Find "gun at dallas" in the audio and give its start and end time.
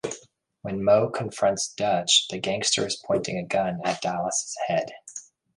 3.45-4.55